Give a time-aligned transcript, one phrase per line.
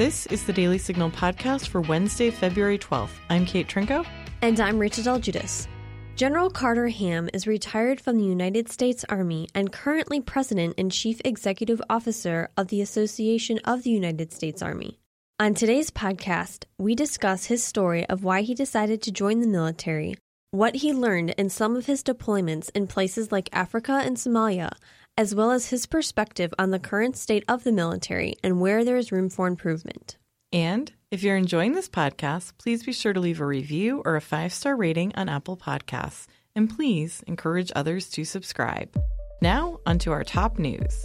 [0.00, 3.10] This is the Daily Signal podcast for Wednesday, February 12th.
[3.28, 4.06] I'm Kate Trinko.
[4.40, 5.68] And I'm Rachel Del Guidice.
[6.16, 11.20] General Carter Ham is retired from the United States Army and currently President and Chief
[11.22, 14.98] Executive Officer of the Association of the United States Army.
[15.38, 20.16] On today's podcast, we discuss his story of why he decided to join the military,
[20.50, 24.72] what he learned in some of his deployments in places like Africa and Somalia,
[25.20, 28.96] as well as his perspective on the current state of the military and where there
[28.96, 30.16] is room for improvement.
[30.50, 34.22] And if you're enjoying this podcast, please be sure to leave a review or a
[34.22, 36.26] five star rating on Apple Podcasts.
[36.56, 38.98] And please encourage others to subscribe.
[39.42, 41.04] Now, onto our top news.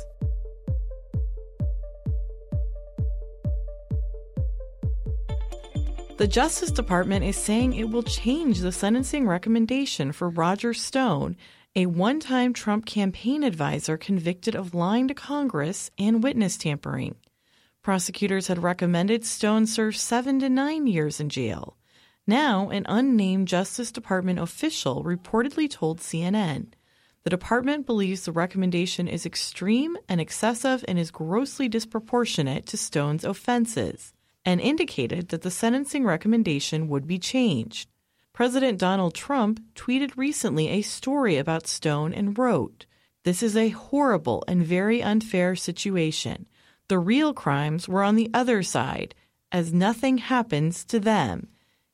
[6.16, 11.36] The Justice Department is saying it will change the sentencing recommendation for Roger Stone
[11.78, 17.16] a one time Trump campaign advisor convicted of lying to Congress and witness tampering.
[17.84, 21.76] Prosecutors had recommended Stone serve seven to nine years in jail.
[22.26, 26.68] Now, an unnamed Justice Department official reportedly told CNN
[27.24, 33.26] the department believes the recommendation is extreme and excessive and is grossly disproportionate to Stone's
[33.26, 34.14] offenses,
[34.46, 37.90] and indicated that the sentencing recommendation would be changed.
[38.36, 42.86] President Donald Trump tweeted recently a story about Stone and wrote,
[43.24, 46.46] This is a horrible and very unfair situation.
[46.90, 49.16] The real crimes were on the other side,
[49.54, 51.48] as nothing happens to them,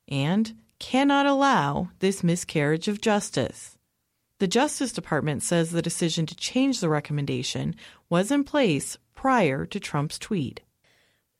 [0.07, 3.77] and cannot allow this miscarriage of justice.
[4.39, 7.75] The Justice Department says the decision to change the recommendation
[8.09, 10.61] was in place prior to Trump's tweet.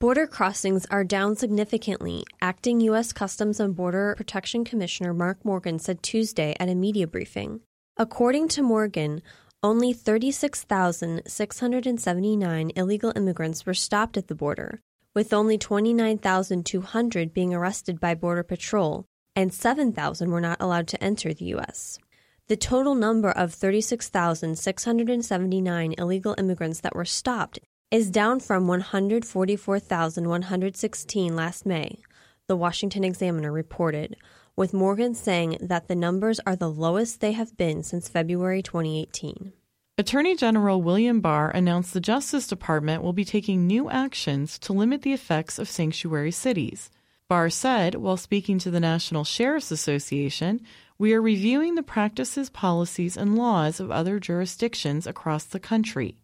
[0.02, 3.14] Border crossings are down significantly, acting U.S.
[3.14, 7.60] Customs and Border Protection Commissioner Mark Morgan said Tuesday at a media briefing.
[7.98, 9.22] According to Morgan,
[9.62, 14.82] only 36,679 illegal immigrants were stopped at the border,
[15.14, 19.06] with only 29,200 being arrested by Border Patrol,
[19.36, 22.00] and 7,000 were not allowed to enter the U.S.
[22.48, 27.60] The total number of 36,679 illegal immigrants that were stopped
[27.92, 32.00] is down from 144,116 last May,
[32.48, 34.16] the Washington Examiner reported,
[34.56, 39.52] with Morgan saying that the numbers are the lowest they have been since February 2018.
[39.98, 45.02] Attorney General William Barr announced the Justice Department will be taking new actions to limit
[45.02, 46.90] the effects of sanctuary cities.
[47.28, 50.62] Barr said, while speaking to the National Sheriff's Association,
[50.98, 56.21] we are reviewing the practices, policies, and laws of other jurisdictions across the country.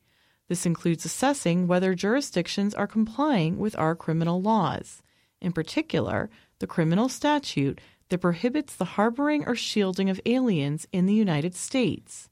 [0.47, 5.01] This includes assessing whether jurisdictions are complying with our criminal laws,
[5.41, 11.13] in particular, the criminal statute that prohibits the harboring or shielding of aliens in the
[11.13, 12.29] United States.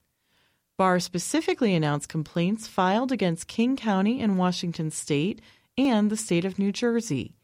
[0.78, 5.42] Barr specifically announced complaints filed against King County in Washington state
[5.78, 7.36] and the state of New Jersey.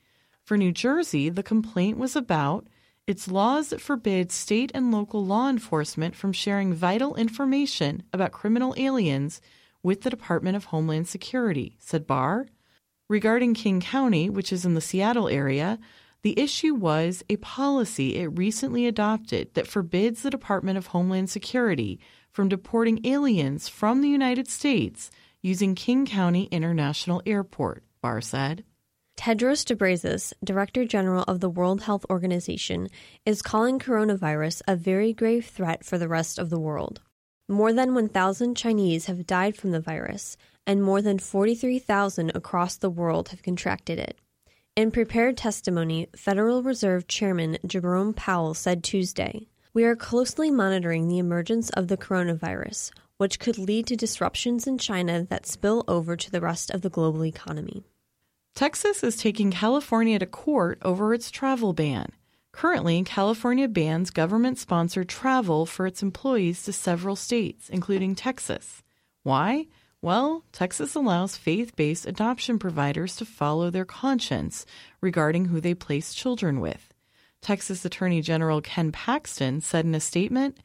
[0.43, 2.67] For New Jersey, the complaint was about
[3.07, 8.73] its laws that forbid state and local law enforcement from sharing vital information about criminal
[8.77, 9.41] aliens
[9.83, 12.47] with the Department of Homeland Security, said Barr.
[13.09, 15.79] Regarding King County, which is in the Seattle area,
[16.23, 21.99] the issue was a policy it recently adopted that forbids the Department of Homeland Security
[22.31, 25.09] from deporting aliens from the United States
[25.41, 28.63] using King County International Airport, Barr said.
[29.17, 32.87] Tedros Ghebreyesus, Director General of the World Health Organization,
[33.25, 37.01] is calling coronavirus a very grave threat for the rest of the world.
[37.51, 42.89] More than 1,000 Chinese have died from the virus, and more than 43,000 across the
[42.89, 44.17] world have contracted it.
[44.77, 51.17] In prepared testimony, Federal Reserve Chairman Jerome Powell said Tuesday We are closely monitoring the
[51.17, 56.31] emergence of the coronavirus, which could lead to disruptions in China that spill over to
[56.31, 57.83] the rest of the global economy.
[58.55, 62.13] Texas is taking California to court over its travel ban.
[62.51, 68.83] Currently, California bans government sponsored travel for its employees to several states, including Texas.
[69.23, 69.67] Why?
[70.01, 74.65] Well, Texas allows faith based adoption providers to follow their conscience
[74.99, 76.93] regarding who they place children with.
[77.41, 80.57] Texas Attorney General Ken Paxton said in a statement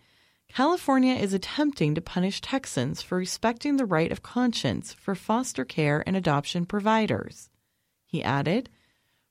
[0.49, 6.03] California is attempting to punish Texans for respecting the right of conscience for foster care
[6.07, 7.51] and adoption providers.
[8.07, 8.71] He added,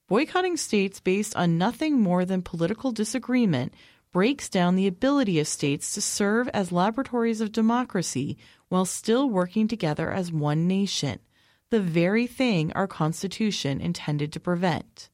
[0.08, 3.74] Boycotting states based on nothing more than political disagreement
[4.12, 8.38] breaks down the ability of states to serve as laboratories of democracy
[8.70, 11.18] while still working together as one nation,
[11.72, 15.10] the very thing our Constitution intended to prevent.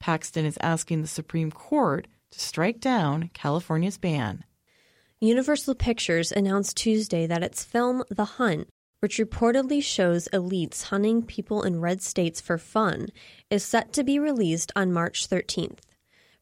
[0.00, 4.42] Paxton is asking the Supreme Court to strike down California's ban.
[5.20, 8.68] Universal Pictures announced Tuesday that its film The Hunt
[9.04, 13.06] which reportedly shows elites hunting people in red states for fun,
[13.50, 15.80] is set to be released on March 13th.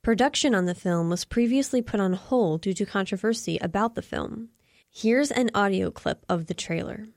[0.00, 4.50] Production on the film was previously put on hold due to controversy about the film.
[4.88, 7.08] Here's an audio clip of the trailer.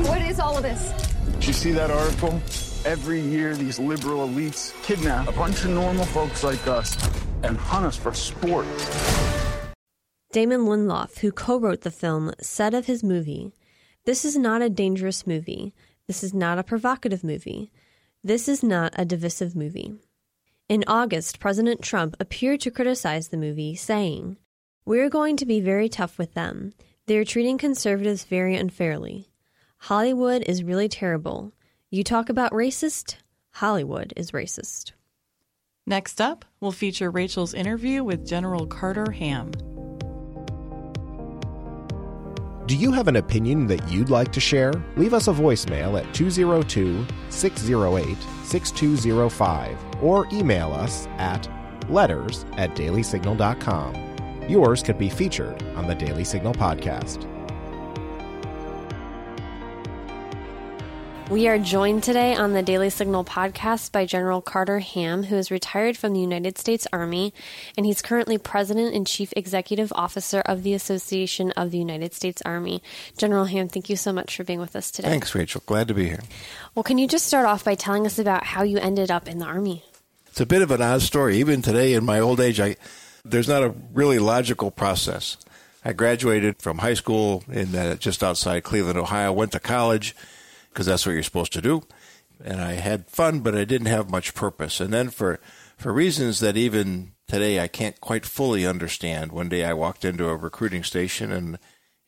[0.00, 0.08] What is happening?
[0.08, 1.34] What is all of this?
[1.34, 2.40] Did you see that article?
[2.84, 6.96] Every year, these liberal elites kidnap a bunch of normal folks like us
[7.42, 8.66] and hunt us for sport.
[10.32, 13.52] Damon Lindelof, who co wrote the film, said of his movie
[14.04, 15.74] This is not a dangerous movie.
[16.06, 17.70] This is not a provocative movie.
[18.22, 19.94] This is not a divisive movie.
[20.68, 24.36] In August, President Trump appeared to criticize the movie, saying,
[24.84, 26.72] We're going to be very tough with them.
[27.06, 29.29] They're treating conservatives very unfairly.
[29.84, 31.52] Hollywood is really terrible.
[31.88, 33.16] You talk about racist?
[33.52, 34.92] Hollywood is racist.
[35.86, 39.50] Next up, we'll feature Rachel's interview with General Carter Ham.
[42.66, 44.72] Do you have an opinion that you'd like to share?
[44.96, 51.48] Leave us a voicemail at 202 608 6205 or email us at
[51.90, 54.46] letters at dailysignal.com.
[54.48, 57.26] Yours could be featured on the Daily Signal podcast.
[61.30, 65.52] We are joined today on the Daily Signal podcast by General Carter Ham, who is
[65.52, 67.32] retired from the United States Army,
[67.76, 72.42] and he's currently President and Chief Executive Officer of the Association of the United States
[72.44, 72.82] Army.
[73.16, 75.08] General Ham, thank you so much for being with us today.
[75.08, 75.62] Thanks, Rachel.
[75.66, 76.24] Glad to be here.
[76.74, 79.38] Well, can you just start off by telling us about how you ended up in
[79.38, 79.84] the Army?
[80.26, 81.36] It's a bit of an odd story.
[81.38, 82.74] Even today, in my old age, I
[83.24, 85.36] there's not a really logical process.
[85.84, 89.32] I graduated from high school in uh, just outside Cleveland, Ohio.
[89.32, 90.16] Went to college
[90.70, 91.82] because that's what you're supposed to do.
[92.42, 94.80] And I had fun, but I didn't have much purpose.
[94.80, 95.40] And then for
[95.76, 100.28] for reasons that even today I can't quite fully understand, one day I walked into
[100.28, 101.58] a recruiting station in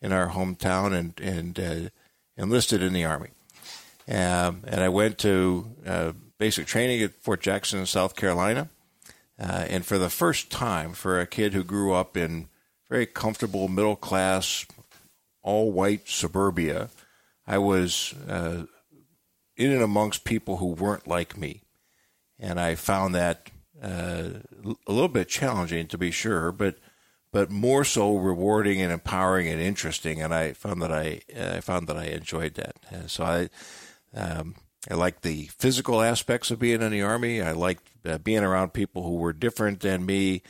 [0.00, 1.90] in our hometown and and uh,
[2.36, 3.30] enlisted in the army.
[4.08, 8.68] Um, and I went to uh, basic training at Fort Jackson, South Carolina.
[9.38, 12.48] Uh, and for the first time, for a kid who grew up in
[12.88, 14.66] very comfortable middle class,
[15.42, 16.90] all white suburbia,
[17.46, 18.64] I was uh,
[19.56, 21.62] in and amongst people who weren't like me,
[22.38, 23.50] and I found that
[23.82, 24.28] uh,
[24.86, 26.76] a little bit challenging to be sure, but
[27.32, 30.20] but more so rewarding and empowering and interesting.
[30.20, 32.76] And I found that I I found that I enjoyed that.
[32.90, 33.48] And so I.
[34.14, 34.56] Um,
[34.90, 37.40] I liked the physical aspects of being in the army.
[37.40, 40.42] I liked uh, being around people who were different than me.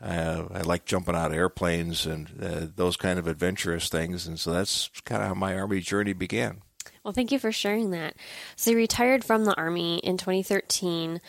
[0.00, 4.26] Uh, I like jumping out of airplanes and uh, those kind of adventurous things.
[4.26, 6.62] And so that's kind of how my Army journey began.
[7.04, 8.14] Well, thank you for sharing that.
[8.56, 11.20] So, you retired from the Army in 2013.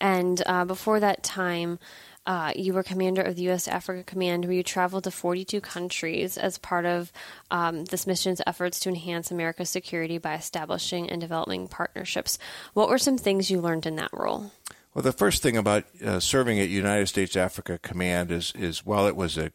[0.00, 1.78] And uh, before that time,
[2.26, 3.66] uh, you were commander of the U.S.
[3.66, 7.12] Africa Command, where you traveled to 42 countries as part of
[7.50, 12.38] um, this mission's efforts to enhance America's security by establishing and developing partnerships.
[12.74, 14.52] What were some things you learned in that role?
[14.94, 19.06] Well, the first thing about uh, serving at United States Africa Command is is while
[19.06, 19.52] it was a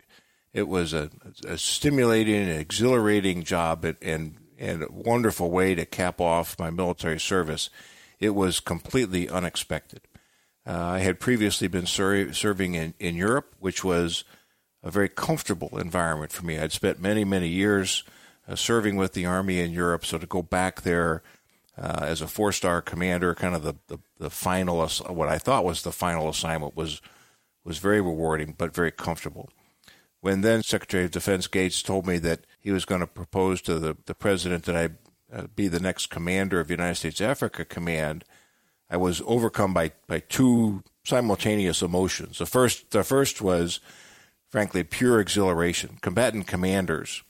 [0.54, 1.10] it was a,
[1.46, 7.20] a stimulating exhilarating job and, and and a wonderful way to cap off my military
[7.20, 7.70] service,
[8.20, 10.02] it was completely unexpected.
[10.66, 14.24] Uh, I had previously been ser- serving in, in Europe, which was
[14.82, 16.58] a very comfortable environment for me.
[16.58, 18.04] I'd spent many, many years
[18.48, 21.22] uh, serving with the Army in Europe, so to go back there
[21.78, 25.66] uh, as a four star commander, kind of the, the, the final, what I thought
[25.66, 27.02] was the final assignment, was,
[27.64, 29.50] was very rewarding but very comfortable.
[30.22, 33.78] When then Secretary of Defense Gates told me that he was going to propose to
[33.78, 34.90] the, the president that I
[35.36, 38.24] uh, be the next commander of United States Africa Command,
[38.90, 42.38] I was overcome by, by two simultaneous emotions.
[42.38, 43.80] The first, the first was,
[44.50, 45.98] frankly, pure exhilaration.
[46.02, 47.24] Combatant commanders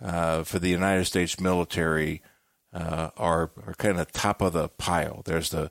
[0.00, 2.22] uh, for the United States military
[2.74, 5.22] uh, are are kind of top of the pile.
[5.24, 5.70] There's the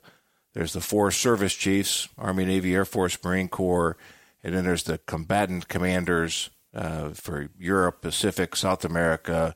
[0.54, 3.96] there's the four service chiefs: Army, Navy, Air Force, Marine Corps,
[4.42, 9.54] and then there's the combatant commanders uh, for Europe, Pacific, South America,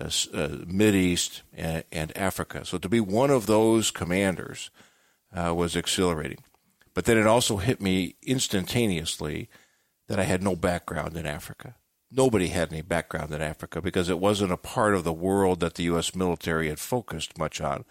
[0.00, 2.64] uh, uh Mid East, and, and, Africa.
[2.64, 4.70] So to be one of those commanders
[5.32, 6.38] uh, was exhilarating.
[6.94, 9.48] But then it also hit me instantaneously
[10.08, 11.76] that I had no background in Africa.
[12.10, 15.74] Nobody had any background in Africa because it wasn't a part of the world that
[15.74, 16.14] the U.S.
[16.14, 17.84] military had focused much on.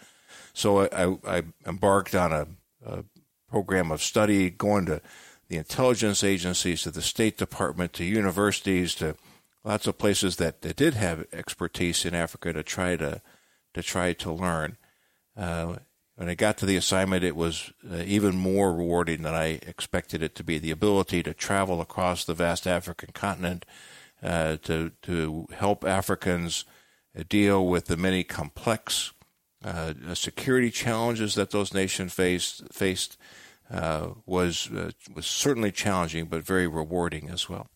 [0.53, 2.47] So I, I, embarked on a,
[2.83, 3.03] a
[3.49, 5.01] program of study, going to
[5.49, 9.15] the intelligence agencies, to the State Department, to universities, to
[9.63, 13.21] lots of places that, that did have expertise in Africa to try to
[13.73, 14.77] to try to learn.
[15.35, 15.75] Uh,
[16.15, 20.23] when I got to the assignment, it was uh, even more rewarding than I expected
[20.23, 20.57] it to be.
[20.57, 23.65] The ability to travel across the vast African continent,
[24.23, 26.65] uh, to to help Africans
[27.29, 29.13] deal with the many complex
[29.63, 33.17] uh, security challenges that those nations faced faced
[33.71, 37.67] uh, was uh, was certainly challenging, but very rewarding as well.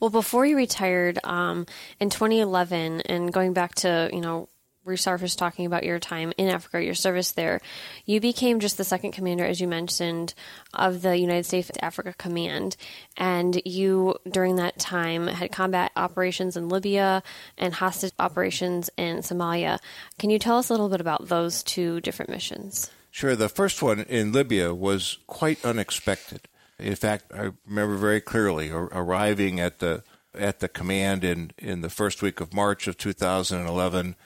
[0.00, 1.66] Well, before you retired um,
[2.00, 4.48] in 2011, and going back to you know
[4.84, 7.60] resurfaced talking about your time in Africa, your service there.
[8.04, 10.34] You became just the second commander, as you mentioned,
[10.72, 12.76] of the United States Africa Command.
[13.16, 17.22] And you, during that time, had combat operations in Libya
[17.58, 19.78] and hostage operations in Somalia.
[20.18, 22.90] Can you tell us a little bit about those two different missions?
[23.10, 23.36] Sure.
[23.36, 26.48] The first one in Libya was quite unexpected.
[26.78, 30.02] In fact, I remember very clearly arriving at the
[30.36, 34.16] at the command in, in the first week of March of 2011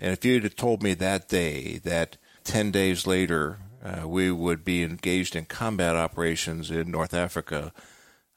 [0.00, 4.64] and if you'd have told me that day that 10 days later uh, we would
[4.64, 7.72] be engaged in combat operations in North Africa,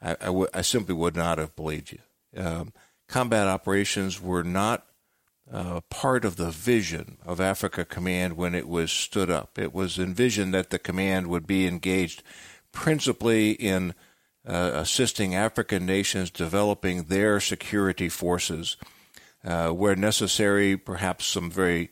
[0.02, 2.00] I, I, w- I simply would not have believed you.
[2.42, 2.74] Um,
[3.08, 4.86] combat operations were not
[5.52, 9.58] uh, part of the vision of Africa Command when it was stood up.
[9.58, 12.22] It was envisioned that the command would be engaged
[12.72, 13.96] principally in
[14.48, 18.78] uh, assisting African nations developing their security forces
[19.44, 21.90] uh, where necessary, perhaps some very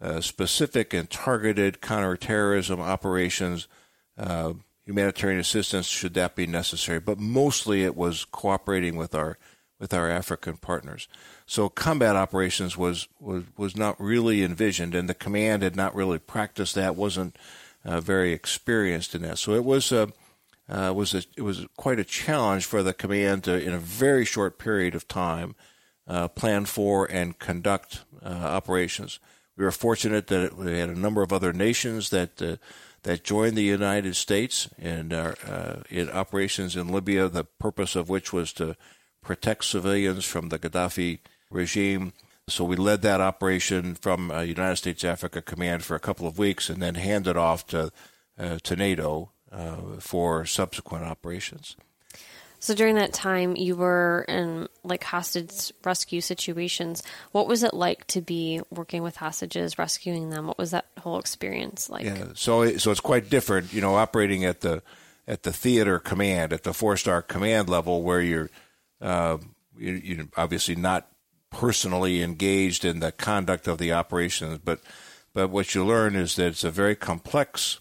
[0.00, 3.68] uh, specific and targeted counterterrorism operations,
[4.16, 4.52] uh,
[4.84, 7.00] humanitarian assistance should that be necessary.
[7.00, 9.38] But mostly it was cooperating with our
[9.78, 11.06] with our African partners.
[11.46, 16.18] So combat operations was was was not really envisioned, and the command had not really
[16.18, 16.96] practiced that.
[16.96, 17.36] wasn't
[17.84, 19.38] uh, very experienced in that.
[19.38, 20.12] So it was a
[20.68, 24.24] uh, was a, it was quite a challenge for the command to, in a very
[24.24, 25.54] short period of time,
[26.08, 29.20] uh, plan for and conduct uh, operations.
[29.56, 32.56] We were fortunate that we had a number of other nations that uh,
[33.02, 37.28] that joined the United States in uh, in operations in Libya.
[37.28, 38.76] The purpose of which was to
[39.22, 41.18] protect civilians from the Gaddafi
[41.50, 42.12] regime.
[42.48, 46.38] So we led that operation from uh, United States Africa Command for a couple of
[46.38, 47.92] weeks, and then handed off to
[48.38, 49.32] to NATO
[49.98, 51.76] for subsequent operations.
[52.60, 57.02] So during that time, you were in like hostage rescue situations.
[57.32, 60.46] What was it like to be working with hostages, rescuing them?
[60.46, 62.04] What was that whole experience like?
[62.04, 64.82] Yeah, so so it's quite different, you know, operating at the
[65.26, 68.50] at the theater command, at the four star command level, where you're
[69.00, 69.38] uh,
[69.76, 71.08] you, you're obviously not
[71.50, 74.80] personally engaged in the conduct of the operations, but
[75.32, 77.78] but what you learn is that it's a very complex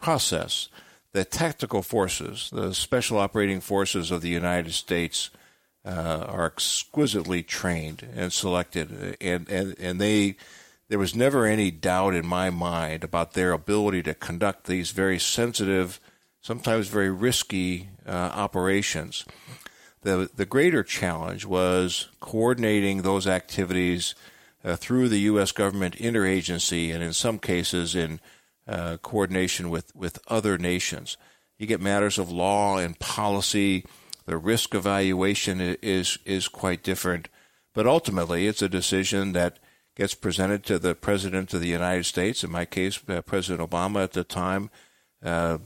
[0.00, 0.68] process
[1.14, 5.30] the tactical forces, the special operating forces of the United States,
[5.86, 10.34] uh, are exquisitely trained and selected, and, and and they
[10.88, 15.18] there was never any doubt in my mind about their ability to conduct these very
[15.18, 16.00] sensitive,
[16.40, 19.24] sometimes very risky uh, operations.
[20.02, 24.16] The the greater challenge was coordinating those activities
[24.64, 25.52] uh, through the U.S.
[25.52, 28.18] government interagency, and in some cases in
[28.66, 31.16] uh, coordination with, with other nations.
[31.58, 33.84] You get matters of law and policy.
[34.26, 37.28] The risk evaluation is is quite different,
[37.74, 39.58] but ultimately it's a decision that
[39.96, 42.42] gets presented to the president of the United States.
[42.42, 44.70] In my case, uh, President Obama at the time,
[45.22, 45.58] uh,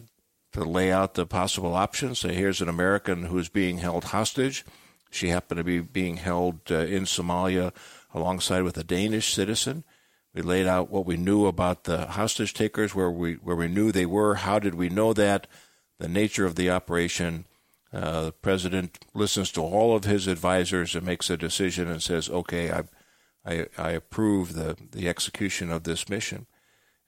[0.52, 2.18] to lay out the possible options.
[2.18, 4.64] Say, here's an American who's being held hostage.
[5.10, 7.72] She happened to be being held uh, in Somalia
[8.12, 9.84] alongside with a Danish citizen.
[10.34, 13.90] We laid out what we knew about the hostage takers, where we where we knew
[13.90, 14.36] they were.
[14.36, 15.46] How did we know that?
[15.98, 17.46] The nature of the operation.
[17.90, 22.28] Uh, the president listens to all of his advisors and makes a decision and says,
[22.28, 22.82] "Okay, I,
[23.44, 26.46] I, I approve the the execution of this mission."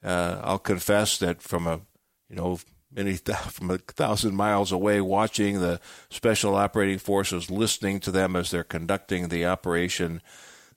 [0.03, 1.81] Uh, I'll confess that from a
[2.27, 2.59] you know
[2.91, 8.35] many th- from a thousand miles away, watching the special operating forces, listening to them
[8.35, 10.23] as they're conducting the operation,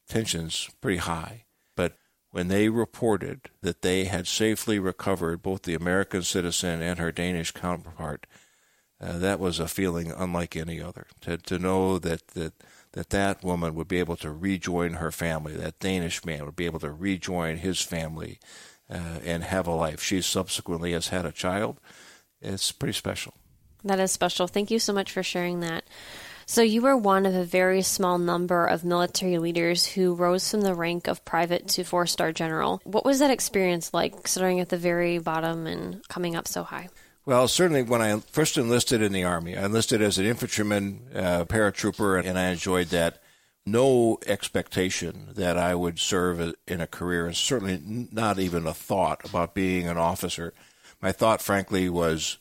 [0.07, 1.44] tensions pretty high
[2.35, 7.53] when they reported that they had safely recovered both the American citizen and her Danish
[7.53, 8.26] counterpart,
[9.00, 11.07] uh, that was a feeling unlike any other.
[11.21, 12.55] To, to know that, that
[12.91, 16.67] that that woman would be able to rejoin her family, that Danish man would be
[16.67, 18.41] able to rejoin his family
[18.91, 20.03] uh, and have a life.
[20.03, 21.79] She subsequently has had a child.
[22.43, 23.35] It's pretty special.
[23.85, 24.49] That is special.
[24.49, 25.85] Thank you so much for sharing that.
[26.47, 30.61] So you were one of a very small number of military leaders who rose from
[30.61, 32.81] the rank of private to four star general.
[32.85, 36.89] What was that experience like, starting at the very bottom and coming up so high?
[37.27, 41.45] Well, certainly when I first enlisted in the Army, I enlisted as an infantryman, uh,
[41.47, 43.21] paratrooper, and I enjoyed that.
[43.67, 49.25] no expectation that I would serve in a career, and certainly not even a thought
[49.25, 50.53] about being an officer.
[51.01, 52.37] My thought, frankly, was,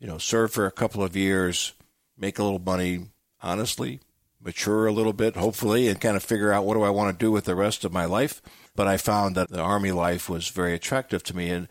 [0.00, 1.74] you know, serve for a couple of years,
[2.16, 3.08] make a little money,
[3.44, 4.00] honestly,
[4.40, 7.24] mature a little bit, hopefully, and kind of figure out what do I want to
[7.24, 8.42] do with the rest of my life.
[8.74, 11.50] But I found that the Army life was very attractive to me.
[11.50, 11.68] And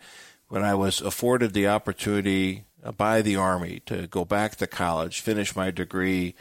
[0.48, 2.64] when I was afforded the opportunity
[2.96, 6.34] by the Army to go back to college, finish my degree,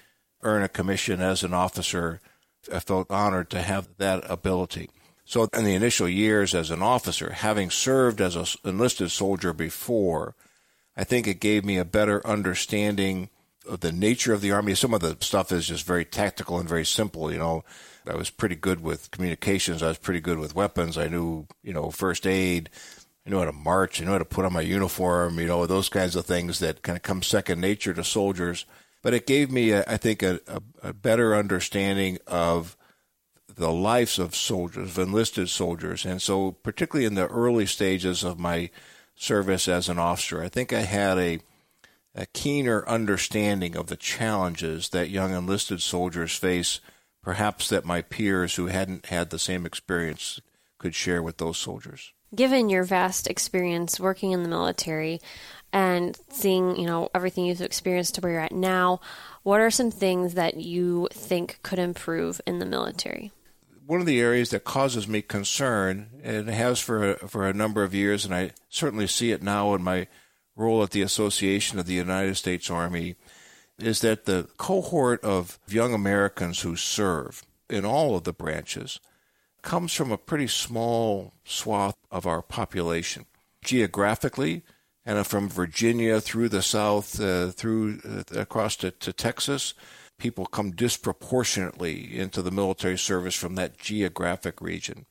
[0.43, 2.21] earn a commission as an officer,
[2.71, 4.89] I felt honored to have that ability.
[5.25, 10.35] So, in the initial years as an officer, having served as an enlisted soldier before,
[10.97, 13.29] I think it gave me a better understanding
[13.69, 14.75] the nature of the Army.
[14.75, 17.31] Some of the stuff is just very tactical and very simple.
[17.31, 17.63] You know,
[18.07, 19.81] I was pretty good with communications.
[19.81, 20.97] I was pretty good with weapons.
[20.97, 22.69] I knew, you know, first aid.
[23.25, 24.01] I knew how to march.
[24.01, 25.39] I knew how to put on my uniform.
[25.39, 28.65] You know, those kinds of things that kind of come second nature to soldiers.
[29.01, 32.77] But it gave me, uh, I think, a, a, a better understanding of
[33.53, 36.05] the lives of soldiers, of enlisted soldiers.
[36.05, 38.69] And so, particularly in the early stages of my
[39.15, 41.39] service as an officer, I think I had a
[42.15, 46.79] a keener understanding of the challenges that young enlisted soldiers face,
[47.21, 50.39] perhaps that my peers who hadn't had the same experience
[50.77, 52.13] could share with those soldiers.
[52.35, 55.21] Given your vast experience working in the military
[55.71, 58.99] and seeing, you know, everything you've experienced to where you're at now,
[59.43, 63.31] what are some things that you think could improve in the military?
[63.85, 67.93] One of the areas that causes me concern, and has for for a number of
[67.93, 70.07] years, and I certainly see it now in my
[70.55, 73.15] role at the Association of the United States Army
[73.79, 78.99] is that the cohort of young Americans who serve in all of the branches
[79.61, 83.25] comes from a pretty small swath of our population.
[83.63, 84.61] Geographically,
[85.05, 89.73] and from Virginia through the South, uh, through uh, across to, to Texas,
[90.17, 95.05] people come disproportionately into the military service from that geographic region.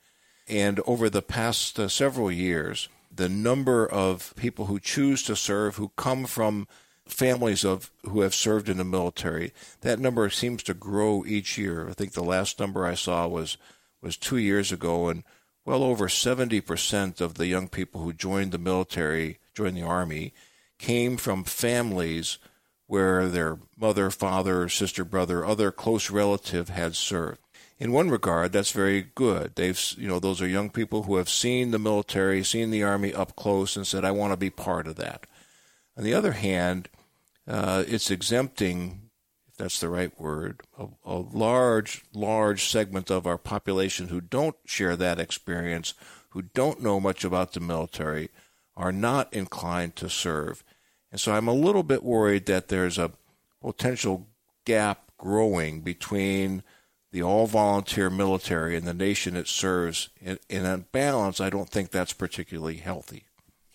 [0.48, 5.76] And over the past uh, several years, the number of people who choose to serve
[5.76, 6.66] who come from
[7.06, 11.88] families of who have served in the military that number seems to grow each year.
[11.88, 13.56] I think the last number i saw was
[14.00, 15.24] was 2 years ago and
[15.64, 20.32] well over 70% of the young people who joined the military joined the army
[20.78, 22.38] came from families
[22.86, 27.40] where their mother father sister brother other close relative had served
[27.82, 29.56] in one regard, that's very good.
[29.56, 33.12] They've, you know, those are young people who have seen the military, seen the army
[33.12, 35.26] up close, and said, "I want to be part of that."
[35.96, 36.88] On the other hand,
[37.48, 39.10] uh, it's exempting,
[39.48, 44.54] if that's the right word, a, a large, large segment of our population who don't
[44.64, 45.94] share that experience,
[46.28, 48.30] who don't know much about the military,
[48.76, 50.62] are not inclined to serve,
[51.10, 53.10] and so I'm a little bit worried that there's a
[53.60, 54.28] potential
[54.64, 56.62] gap growing between
[57.12, 60.08] the all volunteer military and the nation it serves.
[60.20, 63.24] In, in a balance, I don't think that's particularly healthy.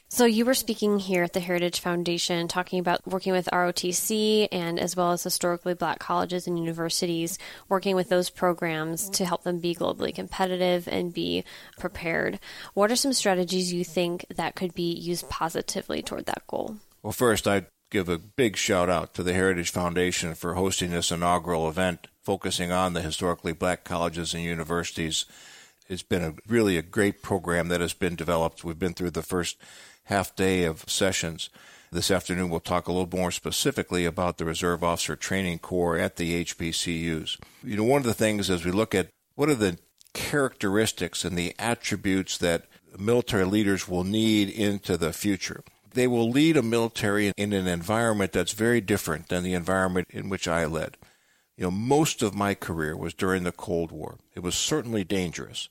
[0.09, 4.79] So, you were speaking here at the Heritage Foundation, talking about working with ROTC and
[4.79, 9.59] as well as historically black colleges and universities, working with those programs to help them
[9.59, 11.43] be globally competitive and be
[11.77, 12.39] prepared.
[12.73, 16.77] What are some strategies you think that could be used positively toward that goal?
[17.03, 21.11] Well, first, I'd give a big shout out to the Heritage Foundation for hosting this
[21.11, 25.25] inaugural event focusing on the historically black colleges and universities.
[25.87, 28.65] It's been a really a great program that has been developed.
[28.65, 29.55] We've been through the first
[30.05, 31.49] half day of sessions.
[31.89, 36.17] This afternoon, we'll talk a little more specifically about the Reserve Officer Training Corps at
[36.17, 37.39] the HBCUs.
[37.63, 39.77] You know, one of the things as we look at what are the
[40.13, 42.65] characteristics and the attributes that
[42.99, 45.63] military leaders will need into the future.
[45.93, 50.29] They will lead a military in an environment that's very different than the environment in
[50.29, 50.97] which I led.
[51.55, 54.17] You know, most of my career was during the Cold War.
[54.35, 55.69] It was certainly dangerous,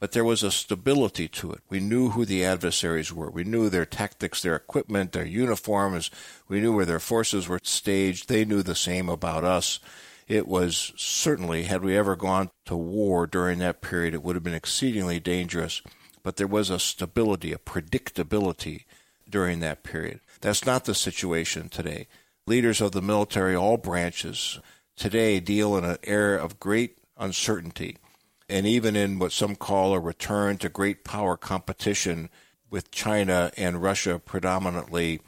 [0.00, 1.60] but there was a stability to it.
[1.68, 3.30] We knew who the adversaries were.
[3.30, 6.10] We knew their tactics, their equipment, their uniforms.
[6.48, 8.28] We knew where their forces were staged.
[8.28, 9.78] They knew the same about us.
[10.26, 14.42] It was certainly, had we ever gone to war during that period, it would have
[14.42, 15.82] been exceedingly dangerous.
[16.22, 18.84] But there was a stability, a predictability
[19.28, 20.20] during that period.
[20.40, 22.06] That's not the situation today.
[22.46, 24.60] Leaders of the military, all branches,
[24.96, 27.98] today deal in an era of great uncertainty,
[28.48, 32.28] and even in what some call a return to great power competition
[32.70, 35.20] with China and Russia predominantly,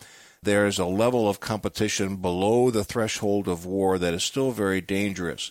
[0.43, 4.81] there is a level of competition below the threshold of war that is still very
[4.81, 5.51] dangerous.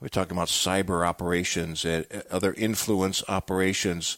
[0.00, 4.16] We're talking about cyber operations and uh, other influence operations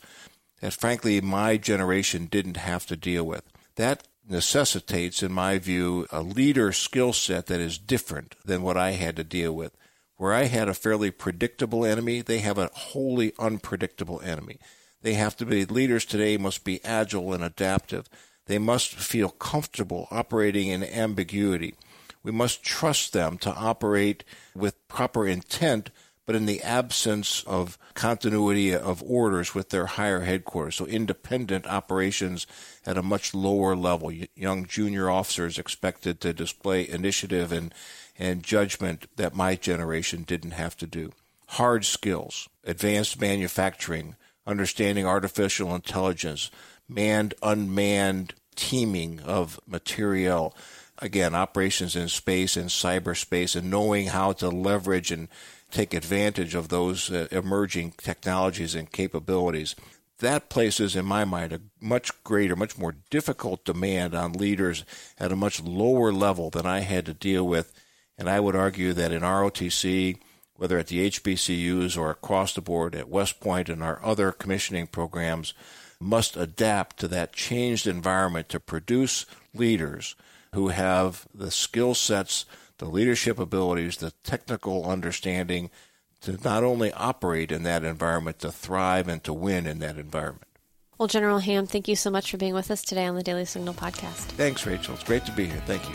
[0.60, 3.44] that, frankly, my generation didn't have to deal with.
[3.80, 8.90] That necessitates, in my view, a leader skill set that is different than what I
[8.90, 9.74] had to deal with.
[10.18, 14.58] Where I had a fairly predictable enemy, they have a wholly unpredictable enemy.
[15.00, 18.06] They have to be leaders today must be agile and adaptive.
[18.44, 21.74] They must feel comfortable operating in ambiguity.
[22.22, 25.88] We must trust them to operate with proper intent,
[26.30, 30.76] but in the absence of continuity of orders with their higher headquarters.
[30.76, 32.46] So independent operations
[32.86, 34.12] at a much lower level.
[34.36, 37.74] Young junior officers expected to display initiative and,
[38.16, 41.10] and judgment that my generation didn't have to do.
[41.48, 44.14] Hard skills, advanced manufacturing,
[44.46, 46.52] understanding artificial intelligence,
[46.88, 50.54] manned, unmanned teaming of material,
[51.00, 55.26] again, operations in space and cyberspace, and knowing how to leverage and
[55.70, 59.74] take advantage of those uh, emerging technologies and capabilities.
[60.18, 64.84] That places, in my mind, a much greater, much more difficult demand on leaders
[65.18, 67.72] at a much lower level than I had to deal with.
[68.18, 70.18] And I would argue that in ROTC,
[70.56, 74.88] whether at the HBCUs or across the board at West Point and our other commissioning
[74.88, 75.54] programs,
[75.98, 80.16] must adapt to that changed environment to produce leaders
[80.54, 82.44] who have the skill sets,
[82.80, 85.70] the leadership abilities, the technical understanding
[86.22, 90.48] to not only operate in that environment, to thrive and to win in that environment.
[90.98, 93.44] Well, General Ham, thank you so much for being with us today on the Daily
[93.44, 94.26] Signal podcast.
[94.36, 94.94] Thanks, Rachel.
[94.94, 95.62] It's great to be here.
[95.66, 95.94] Thank you.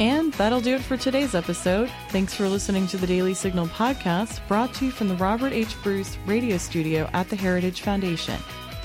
[0.00, 1.90] And that'll do it for today's episode.
[2.10, 5.80] Thanks for listening to the Daily Signal podcast, brought to you from the Robert H.
[5.82, 8.40] Bruce radio studio at the Heritage Foundation.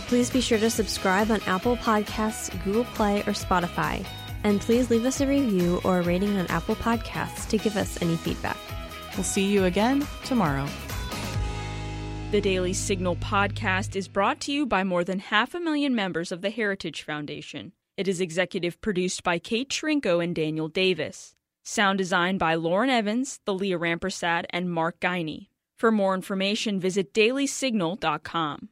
[0.08, 4.05] Please be sure to subscribe on Apple Podcasts, Google Play, or Spotify.
[4.43, 8.02] And please leave us a review or a rating on Apple Podcasts to give us
[8.02, 8.58] any feedback.
[9.15, 10.67] We'll see you again tomorrow.
[12.32, 16.32] The Daily Signal podcast is brought to you by more than half a million members
[16.32, 17.73] of the Heritage Foundation.
[17.97, 21.36] It is executive produced by Kate Trinko and Daniel Davis.
[21.63, 25.49] Sound design by Lauren Evans, the Leah Rampersad, and Mark Geiny.
[25.75, 28.69] For more information, visit dailysignal.com.